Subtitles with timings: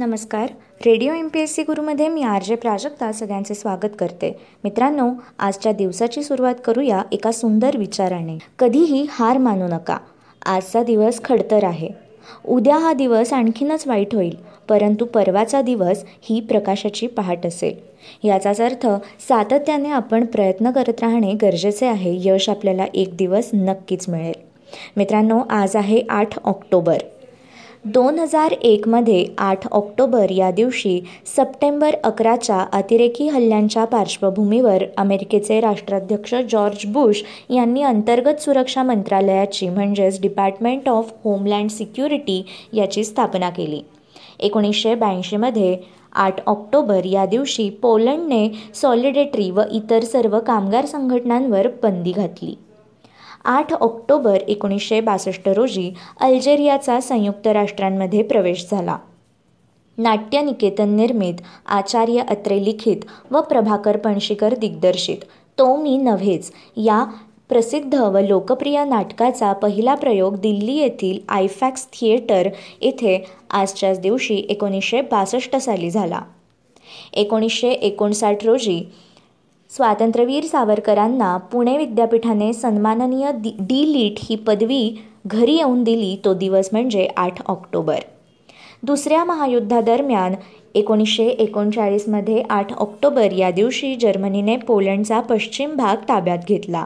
[0.00, 0.46] नमस्कार.
[0.86, 4.40] Radio M P S C गुरुमध्ये मी R J Prajakta सगळ्यांचे स्वागत करते.
[4.64, 8.38] मित्रांनो आजच्या दिवसाची सुरुवात करूया एका सुंदर विचाराने.
[8.58, 9.96] कधीही हार मानू नका.
[10.46, 11.88] आजचा दिवस खडतर आहे.
[12.48, 14.36] उद्या हा दिवस आणखीनच वाईट होईल
[14.68, 17.74] परंतु परवाचा दिवस ही प्रकाशाची पहाट असेल.
[18.28, 18.86] याचाच अर्थ
[19.28, 24.40] सातत्याने आपण प्रयत्न करत राहणे गरजेचे आहे यश आपल्याला एक दिवस नक्कीच मिळेल.
[24.96, 26.98] मित्रांनो आज आहे आठ ऑक्टोबर.
[27.84, 36.84] दोन हजार एकमध्ये आठ ऑक्टोबर या दिवशी सप्टेंबर अकराच्या अतिरेकी हल्ल्यांच्या पार्श्वभूमीवर अमेरिकेचे राष्ट्राध्यक्ष जॉर्ज
[36.86, 43.80] बुश यांनी अंतर्गत सुरक्षा मंत्रालयाची म्हणजेच डिपार्टमेंट ऑफ होमलँड सिक्युरिटी याची स्थापना केली.
[44.40, 45.76] एकोणीसशे ब्याऐंशीमध्ये
[46.12, 52.54] आठ ऑक्टोबर या दिवशी पोलंडने सॉलिडेटरी व इतर सर्व कामगार संघटनांवर बंदी घातली.
[53.44, 58.96] आठ ऑक्टोबर एकोणीसशे बासष्ट रोजी अल्जेरियाचा संयुक्त राष्ट्रांमध्ये प्रवेश झाला.
[59.98, 61.34] नाट्यनिकेतन निर्मित
[61.66, 62.96] आचार्य अत्रे लिखित
[63.30, 65.16] व प्रभाकर पणशीकर दिग्दर्शित
[65.58, 67.04] तो मी नव्हेच या
[67.48, 72.48] प्रसिद्ध व लोकप्रिय नाटकाचा पहिला प्रयोग दिल्ली येथील आयफॅक्स थिएटर
[72.80, 76.20] येथे आजच्याच दिवशी एकोणीसशे बासष्ट साली झाला.
[77.12, 78.82] एकोणीसशे एकोणसाठ रोजी
[79.72, 84.96] स्वातंत्र्यवीर सावरकरांना पुणे विद्यापीठाने सन्माननीय दी डी लीट ही पदवी
[85.26, 87.98] घरी येऊन दिली तो दिवस म्हणजे आठ ऑक्टोबर.
[88.82, 90.34] दुसऱ्या महायुद्धादरम्यान
[90.74, 96.84] एकोणीसशे एकोणचाळीसमध्ये आठ ऑक्टोबर या दिवशी जर्मनीने पोलंडचा पश्चिम भाग ताब्यात घेतला.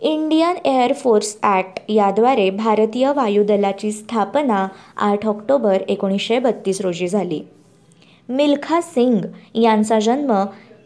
[0.00, 4.66] इंडियन एअरफोर्स ॲक्ट याद्वारे भारतीय वायुदलाची स्थापना
[5.10, 7.42] आठ ऑक्टोबर एकोणीसशे बत्तीस रोजी झाली.
[8.28, 9.24] मिल्खा सिंग
[9.54, 10.32] यांचा जन्म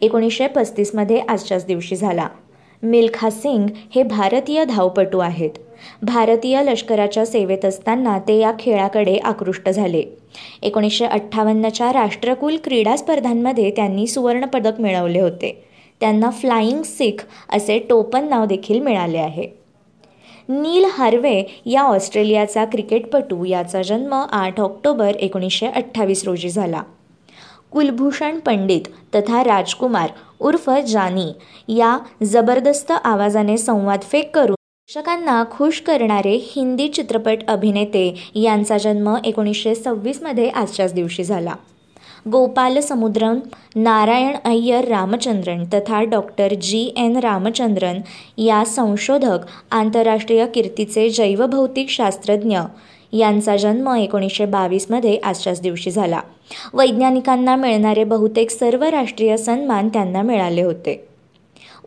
[0.00, 2.28] एकोणीसशे पस्तीसमध्ये आजच्याच दिवशी झाला.
[2.82, 5.50] मिल्खा सिंग हे भारतीय धावपटू आहेत.
[6.02, 10.04] भारतीय लष्कराच्या सेवेत असताना ते या खेळाकडे आकृष्ट झाले.
[10.62, 15.64] एकोणीसशे अठ्ठावन्नच्या राष्ट्रकुल क्रीडा स्पर्धांमध्ये त्यांनी सुवर्णपदक मिळवले होते.
[16.00, 19.46] त्यांना फ्लाईंग सिख असे टोपन नाव देखील मिळाले आहे.
[20.48, 26.82] नील हार्वे या ऑस्ट्रेलियाचा क्रिकेटपटू याचा जन्म आठ ऑक्टोबर एकोणीसशे अठ्ठावीस रोजी झाला.
[27.72, 28.80] कुलभूषण पंडित
[29.14, 30.10] तथा राजकुमार
[30.40, 31.32] उर्फ जानी
[31.68, 39.74] या जबरदस्त आवाजाने संवाद फेक करून प्रेक्षकांना खुश करणारे हिंदी चित्रपट अभिनेते यांचा जन्म एकोणीसशे
[39.74, 41.54] सव्वीसमध्ये आजच्याच दिवशी झाला.
[42.30, 43.38] गोपाल समुद्रन
[43.76, 48.00] नारायण अय्यर रामचंद्रन तथा डॉक्टर जी एन रामचंद्रन
[48.38, 49.38] या संशोधक
[49.70, 52.58] आंतरराष्ट्रीय कीर्तीचे जैवभौतिक शास्त्रज्ञ
[53.16, 56.20] यांचा जन्म एकोणीसशे बावीसमध्ये आजच्याच दिवशी झाला.
[56.74, 61.04] वैज्ञानिकांना मिळणारे बहुतेक सर्व राष्ट्रीय सन्मान त्यांना मिळाले होते.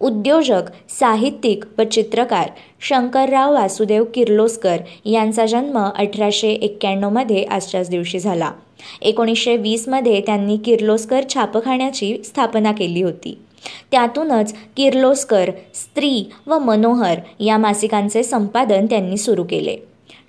[0.01, 2.50] उद्योजक साहित्यिक व चित्रकार
[2.81, 8.51] शंकरराव वासुदेव किर्लोस्कर यांचा जन्म अठराशे एक्क्याण्णवमध्ये आजच्याच दिवशी झाला.
[9.01, 13.38] एकोणीसशे वीसमध्ये त्यांनी किर्लोस्कर छापखान्याची स्थापना केली होती.
[13.91, 19.78] त्यातूनच किर्लोस्कर स्त्री व मनोहर या मासिकांचे संपादन त्यांनी सुरू केले.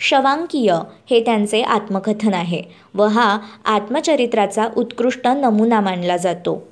[0.01, 0.73] शवांकीय
[1.11, 2.63] हे त्यांचे आत्मकथन आहे
[2.95, 6.63] व हा आत्मचरित्राचा उत्कृष्ट नमुना मानला जातो.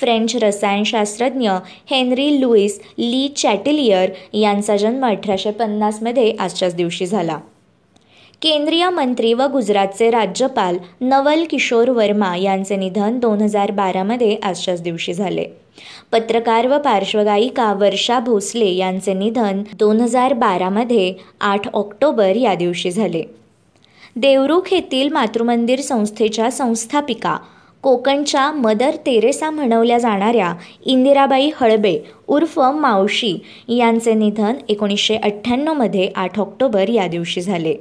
[0.00, 1.50] फ्रेंच रसायनशास्त्रज्ञ
[1.90, 7.38] हेनरी लुईस ली चॅटिलियर यांचा जन्म अठराशे पन्नासमध्ये आजच्याच दिवशी झाला.
[8.42, 15.14] केंद्रीय मंत्री व गुजरातचे राज्यपाल नवल किशोर वर्मा यांचे निधन दोन हजार बारामध्ये आजच्याच दिवशी
[15.14, 15.44] झाले.
[16.12, 23.22] पत्रकार व पार्श्वगायिका वर्षा भोसले यांचे निधन दोन हजार बारामध्ये आठ ऑक्टोबर या दिवशी झाले.
[24.16, 27.36] देवरुख येथील मातृमंदिर संस्थेच्या संस्थापिका
[27.84, 30.54] कोकणच्या मदर तेरेसा म्हणवल्या जाणाऱ्या
[30.86, 31.98] इंदिराबाई हळबे
[32.28, 33.36] उर्फ मावशी
[33.68, 37.76] यांचे निधन एकोणीसशे अठ्ठ्याण्णवमध्ये आठ ऑक्टोबर या दिवशी झाले.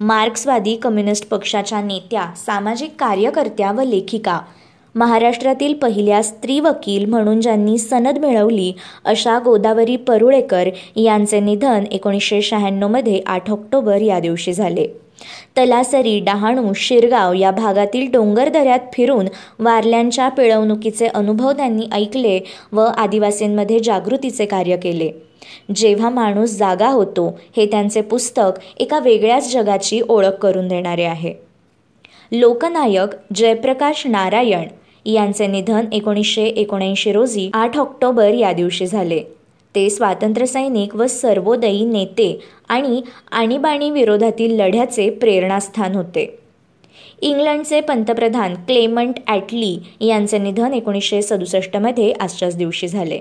[0.00, 4.38] मार्क्सवादी कम्युनिस्ट पक्षाच्या नेत्या सामाजिक कार्यकर्त्या व लेखिका.
[4.94, 8.72] महाराष्ट्रातील पहिल्या स्त्री वकील म्हणून ज्यांनी सनद मिळवली
[9.04, 14.86] अशा गोदावरी परुळेकर यांचे निधन एकोणीसशे शहाण्णवमध्ये आठ ऑक्टोबर या दिवशी झाले.
[15.58, 19.26] तलासरी डहाणू शिरगाव या भागातील डोंगरदऱ्यात फिरून
[19.58, 22.40] वारल्यांच्या पिळवणुकीचे अनुभव त्यांनी ऐकले
[22.72, 25.10] व आदिवासींमध्ये जागृतीचे कार्य केले.
[25.76, 31.34] जेव्हा माणूस जागा होतो हे त्यांचे पुस्तक एका वेगळ्याच जगाची ओळख करून देणारे आहे.
[32.32, 34.68] लोकनायक जयप्रकाश नारायण
[35.06, 39.22] यांचे निधन एकोणीसशे एकोणऐंशी रोजी आठ ऑक्टोबर या दिवशी झाले.
[39.74, 43.02] ते स्वातंत्र्यसैनिक व सर्वोदयी नेते आणि
[43.32, 46.38] आणीबाणी विरोधातील लढ्याचे प्रेरणास्थान होते.
[47.22, 53.20] इंग्लंडचे पंतप्रधान क्लेमंट ॲटली यांचे निधन एकोणीसशे सदुसष्टमध्ये आजच्याच दिवशी झाले.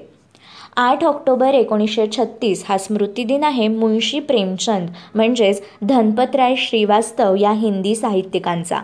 [0.76, 8.80] आठ ऑक्टोबर एकोणीसशे छत्तीस हा स्मृतिदिन आहे मुंशी प्रेमचंद म्हणजेच धनपतराय श्रीवास्तव या हिंदी साहित्यिकांचा.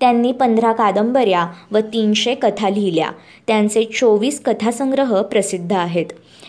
[0.00, 3.10] त्यांनी पंधरा कादंबऱ्या व तीनशे कथा लिहिल्या.
[3.46, 6.06] त्यांचे चोवीस कथासंग्रह प्रसिद्ध आहेत.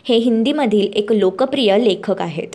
[0.08, 2.48] हे हिंदीमधील एक लोकप्रिय लेखक आहेत.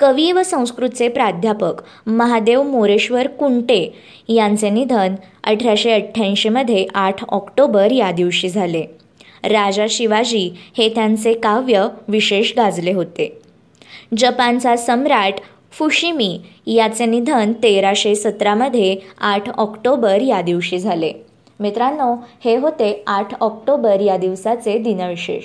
[0.00, 3.94] कवी व संस्कृतचे प्राध्यापक महादेव मोरेश्वर कुंटे
[4.28, 5.14] यांचे निधन
[5.44, 8.82] अठराशे अठ्ठ्याऐंशीमध्ये आठ ऑक्टोबर या दिवशी झाले.
[9.44, 13.38] राजा शिवाजी हे त्यांचे काव्य विशेष गाजले होते.
[14.16, 15.34] जपानचा सम्राट
[15.72, 21.12] फुशिमी याचे निधन तेराशे सतरामध्ये आठ ऑक्टोबर या दिवशी झाले.
[21.60, 25.44] मित्रांनो हे होते आठ ऑक्टोबर या दिवसाचे दिनविशेष.